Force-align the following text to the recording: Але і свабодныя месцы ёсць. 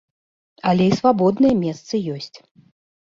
Але 0.71 0.87
і 0.91 0.95
свабодныя 0.99 1.53
месцы 1.63 2.03
ёсць. 2.19 2.37